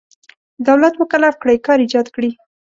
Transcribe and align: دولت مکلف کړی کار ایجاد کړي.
دولت 0.67 0.93
مکلف 1.01 1.33
کړی 1.41 1.57
کار 1.65 1.79
ایجاد 1.81 2.07
کړي. 2.15 2.31